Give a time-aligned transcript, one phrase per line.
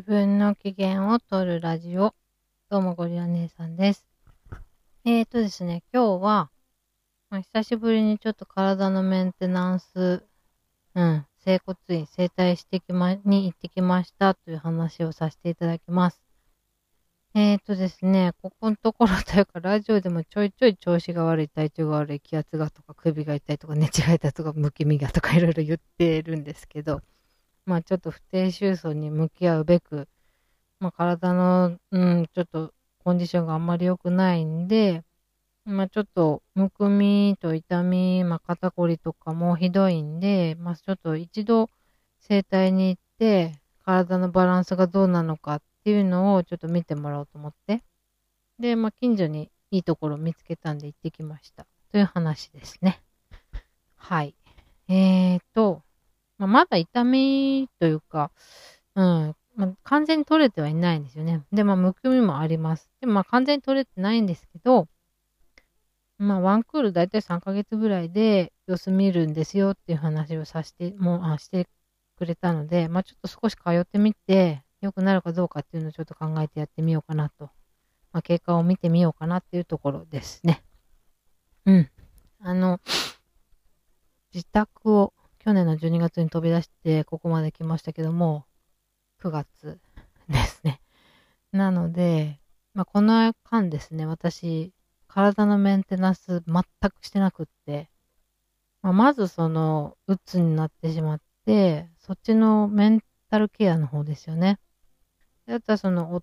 [0.00, 2.14] 自分の機嫌を取るラジオ。
[2.70, 4.06] どうもゴリラ姉さんです。
[5.04, 6.50] えーとですね、今日は、
[7.28, 10.24] まあ、久しぶりにちょっと体のメンテナンス、
[10.94, 16.22] うん、整骨院、整体してきま、に行ってきましたという話をさせていただきます。
[17.34, 27.02] えーとですね、ここのところというか、ラジオでもちょいちょい調子が悪い、体調が悪い、気圧がとか、首が痛いとか、寝違えたとか、むきみがとかいろいろ言ってるんですけど、
[27.66, 30.08] まあちょっと不定収束に向き合うべく、
[30.78, 32.72] まあ体の、うん、ちょっと
[33.04, 35.02] コンディションがあんまり良くないんで、
[35.64, 41.68] まあちょっとむくみと痛み、まあ肩こりとかもひどいんで、まあちょっと一度
[42.20, 47.82] 整体に行って、体のバランスがどうなのかっていうのをちょっと見てもらおうと思って。
[48.58, 51.66] で、まあ近所にいいところを見つけたんで行ってきました。
[51.92, 53.00] という話ですね。
[53.96, 54.34] はい。
[54.88, 55.82] えーと、
[56.40, 58.30] まあ、まだ痛みというか、
[58.94, 61.42] うん、まあ、完全に取れてはいないんですよね。
[61.52, 62.88] で、まあ、むくみもあります。
[63.02, 64.88] でも、まあ、完全に取れてないんですけど、
[66.16, 71.68] まあ、ワンクールだいたい3ヶ月ぐらいで様子見るんですよっていう話をさせて、もう、あして
[72.16, 77.50] くれたので、まあ、ちょっと少し通ってみて、良くなるかどうかっていうのをちょっと考えてやってみようかなと。
[78.12, 80.62] まあ、経過を見てみようかなっていうところですね。
[81.66, 81.90] うん。
[82.40, 82.80] あの、
[84.32, 88.44] 自宅を去年の12月に飛び出してここまで来ましたけども、
[89.22, 89.80] 9月
[90.28, 90.82] ですね。
[91.50, 92.40] なので、
[92.74, 94.74] まあ、この間ですね、私、
[95.08, 97.90] 体のメンテナンス全くしてなくって、
[98.82, 104.58] まあ、まずその、うつになってしまって、そっちのメンタルケアの方ですよね。
[105.46, 106.14] であとはその、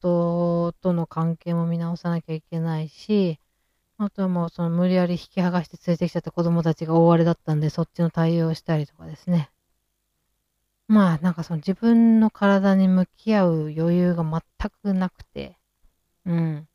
[0.00, 3.40] 夫との関係も見直さなきゃいけないし、
[4.02, 9.50] あとはもうその無理やり引き剥がして連れてきちゃった子供たちが大荒れだったんで、そっちの対応をしたりとかですね。
[10.88, 15.58] まあなんかその自分の体に向き合う余裕が全くなくて、
[16.24, 16.66] うん。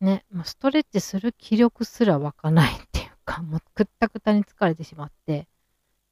[0.00, 5.48] ね、ま、ストレッチする気力すら湧かないっていうか、もうくったくたに疲れてしまって、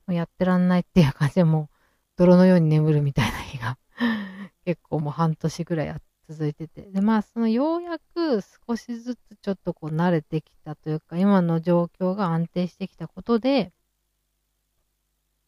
[0.09, 1.77] もうやってらんないっていう感じでもう
[2.17, 3.79] 泥のように眠るみたいな日が
[4.65, 6.83] 結構もう半年ぐらいあって、続いてて。
[6.93, 13.73] で、まあ、そのようやく少しずつちょっとこう慣れてきたというか、今の状況が安定してきたことで、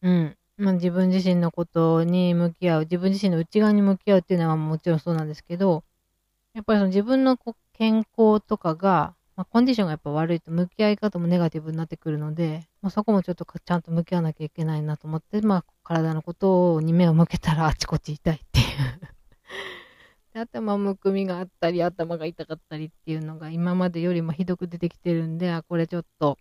[0.01, 0.37] うん。
[0.57, 5.83] まあ、自分自身のことに向き合う、自分自身の内側に向き合うっていうのはもちろんそうなんですけど、
[6.53, 18.67] やっぱりその自分のこう健康とかが、まあ、コンディションがやっぱ悪いと向き合い方もネガティブになってくるので、まあ、そこもちょっとちゃんと向き合わなきゃいけないなと思って、まあ、体のことに目を向けたらあちこち痛いっていう
[20.39, 26.37] 頭むくみがあったり、頭が痛かったりっていうのが今までよりもひどく出てきてるんで、あ、これちょっと、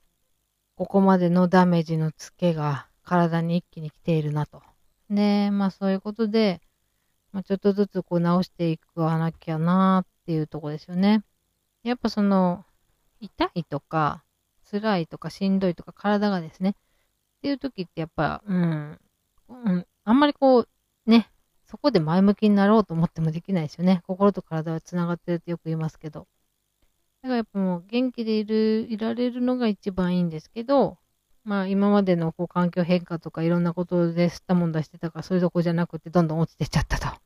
[0.77, 4.63] ここまでのダメージのツケが体に一気に来ているなと。
[5.11, 6.61] で、まあそういうことで、
[7.33, 11.23] まあ、ちょっとずつこう直していくわなきゃなっていうとこですよね。
[11.83, 12.65] やっぱその、
[13.21, 14.25] 痛いとか、
[14.71, 16.75] 辛いとかしんどいとか体がですね、っ
[17.43, 18.99] ていう時ってやっぱ、うん、
[19.49, 20.69] うん、あんまりこう、
[21.07, 21.31] ね、
[21.73, 24.03] そこで前向きになろうと思ってもできないですよね。
[24.07, 26.27] 心と体は繋がってるってよく言いますけど。
[27.23, 30.99] だからやっぱもう元気でいる、いられるのが一番いいんですけど、
[31.45, 37.07] まあ今までのこう環境変化とかいろんなことで吸ったもんだしてたから、そういうとこじゃなくてどんどん落ちてっちゃったと。
[37.07, 37.17] ま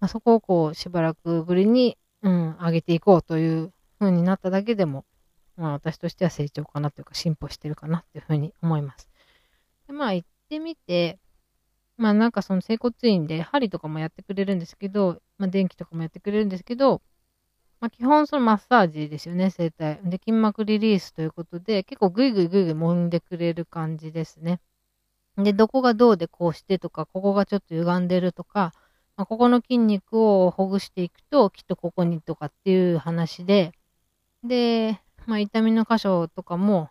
[0.00, 5.04] あそこをこうしばらくぶりに、うん、上げていこうという風になっただけでも、
[5.58, 9.10] まあ私としては成長かなというか進歩してるかなっていう風に思います。
[9.88, 11.18] でまあ行ってみて、
[11.98, 17.02] まあなんかその整骨院で針とかもやってくれるんですけど、まあ電気とかもやってくれるんですけど、
[17.80, 20.00] まあ基本そのマッサージですよね、整体。
[20.04, 24.60] で、筋膜リリースということで、結構グイグイグイグイ揉んでくれる感じですね。
[25.36, 28.72] で、どこがどうでこうしてとか、ここがちょっと歪んでるとか、
[29.16, 33.72] まあ、ここの筋肉をほぐしていくと、きっとここにとかっていう話で、
[34.44, 36.90] で、まあ痛みの箇所とかも、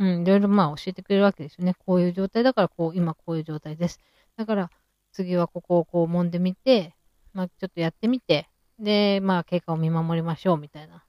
[0.00, 1.74] うん、いろいろまあ教えてくれるわけですよね。
[1.86, 4.00] こういう状態だから、こう、今こういう状態です。
[4.36, 4.70] だから、
[5.12, 6.94] 次はここをこう揉んでみて、
[7.34, 8.48] まあちょっとやってみて、
[8.78, 11.04] で、まあ経過を見守りましょうみたいな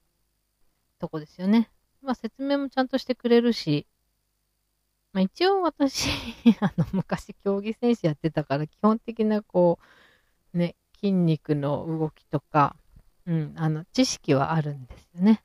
[0.99, 1.71] とこですよね。
[2.01, 3.87] まあ説明もちゃんとしてくれるし、
[5.13, 6.09] まあ一応私、
[6.59, 9.79] あの、昔競技選手やってたから、基本的なこ
[10.53, 12.75] う、ね、筋肉の動きとか、
[13.25, 15.41] うん、あの、知識はあるんですよね。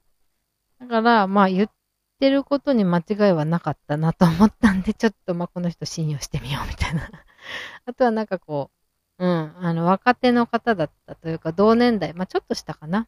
[0.81, 1.71] だから、まあ言っ
[2.17, 7.11] ってることに間違いはなかったなと思ったんで、ちょっとまあこの人信用してみようみたいな。
[7.85, 8.71] あとはなんかこ
[9.19, 13.07] う、うん、あの、若手の方だったというか、同年代、まあちょっとしたかな、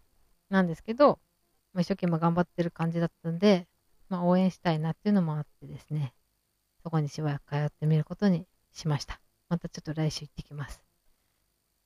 [0.50, 1.18] なんですけど、
[1.72, 3.66] まあ、一生懸命頑張ってる感じだったんで、
[4.10, 6.14] まあ応援したいなっていうのもあってですね、
[6.82, 9.20] そこにしばらく通ってみることにしました。
[9.48, 10.82] またちょっと来週行ってきます。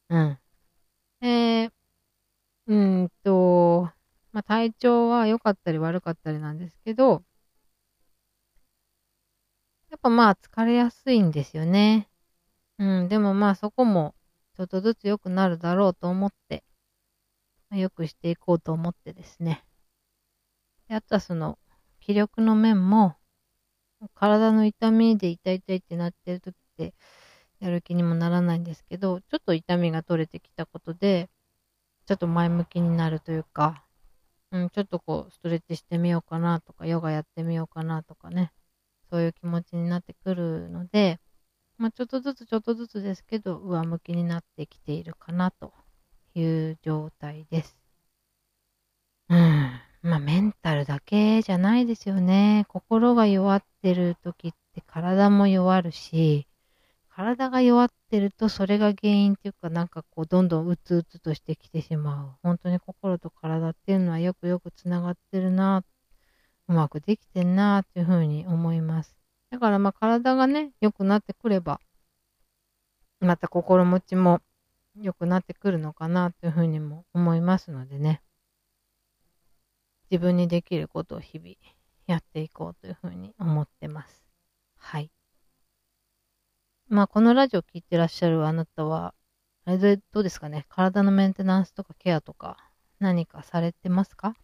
[0.08, 0.38] うん。
[1.20, 1.72] えー、
[2.66, 3.90] うんと、
[4.32, 7.22] まあ、体調は良かったり悪かったりなんですけど、
[9.90, 12.08] やっぱまあ疲れやすいんですよね。
[12.78, 14.14] うん、でもまあそこも
[14.56, 16.64] ちょっとずつ良くなるだろうと思って、
[17.68, 19.64] まあ、良くしていこうと思ってですね。
[20.88, 21.58] であとはその
[22.00, 23.16] 気力の面も、
[24.14, 26.94] 体の痛みで痛い痛いってなってる時って、
[27.60, 31.30] やる気にもならないんですけど、ちょっと痛みが取れてきたことで、
[32.06, 33.81] ちょっと前向きになるというか、
[34.52, 38.52] うん、ちょっとこう、ストレッチしてみようかなとか、ヨガやってみようかなとかね、
[39.10, 41.20] そういう気持ちになってくるので、
[41.78, 45.72] まあ、ちょっとずつちょっとずつですけど、上向きになってきているかなと
[46.34, 47.78] いう状態です。
[49.30, 49.80] うん。
[50.02, 52.66] まあ、メンタルだけじゃないですよね。
[52.68, 56.46] 心が弱ってる時って体も弱るし、
[57.14, 62.38] 体が弱ってるとそれが原因っていうかなんかこうどんどんうつうつとしてきてしまう。
[62.42, 65.84] 本当に心と体っていうのはよくよくつながってるな、
[66.68, 69.14] うまくできてんなっていうふうに思います。
[69.50, 71.80] だからまあ体がね、良くなってくれば、
[73.20, 74.40] また心持ちも
[74.98, 78.22] 良くなってくるのかなというふうにも思いますのでね。
[80.10, 81.54] 自分にできることを日々
[82.06, 84.24] やっていこうというふうに思ってます。
[84.78, 85.10] はい。
[86.92, 89.14] まあ、このラジオ聴いてらっしゃるあなたは、
[89.64, 90.66] あれでどうですかね？
[90.68, 92.58] 体のメンテナンスとかケアとか
[93.00, 94.34] 何かされてますか？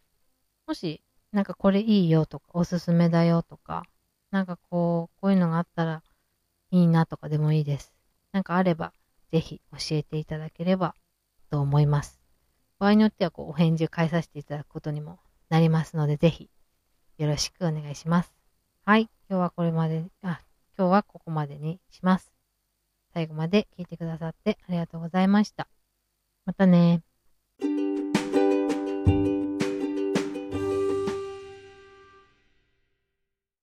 [0.66, 3.84] もし、なんかこれいいよとか、おすすめだよとか、
[4.30, 6.02] なんかこう、こういうのがあったら
[6.70, 7.92] いいなとかでもいいです。
[8.32, 8.94] なんかあれば、
[9.30, 10.94] ぜひ教えていただければ
[11.50, 12.18] と思います。
[12.78, 15.18] 場合によってはこうお返事を返させていただくことにも
[15.50, 16.48] なりますので、ぜひ
[17.18, 18.32] よろしくお願いします。
[18.86, 19.10] はい。
[19.28, 20.40] 今日はこれまで、あ、
[20.78, 22.27] 今日はここまでにします。
[23.19, 25.67] 最後まで聞いてくださってありがとうございました。
[26.47, 26.97] またね